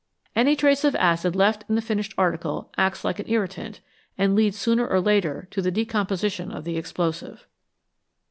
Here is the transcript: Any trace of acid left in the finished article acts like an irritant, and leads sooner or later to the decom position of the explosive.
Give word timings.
Any 0.35 0.55
trace 0.55 0.83
of 0.83 0.95
acid 0.95 1.35
left 1.35 1.63
in 1.69 1.75
the 1.75 1.79
finished 1.83 2.15
article 2.17 2.71
acts 2.75 3.05
like 3.05 3.19
an 3.19 3.29
irritant, 3.29 3.81
and 4.17 4.33
leads 4.35 4.57
sooner 4.57 4.87
or 4.87 4.99
later 4.99 5.47
to 5.51 5.61
the 5.61 5.71
decom 5.71 6.07
position 6.07 6.51
of 6.51 6.63
the 6.63 6.75
explosive. 6.75 7.45